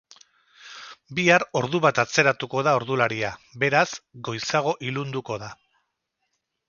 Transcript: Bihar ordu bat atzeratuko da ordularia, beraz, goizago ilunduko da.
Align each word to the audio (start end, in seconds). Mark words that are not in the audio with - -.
Bihar 1.17 1.43
ordu 1.59 1.81
bat 1.83 2.01
atzeratuko 2.03 2.63
da 2.69 2.73
ordularia, 2.79 3.31
beraz, 3.65 3.85
goizago 4.29 4.75
ilunduko 4.89 5.39
da. 5.45 5.53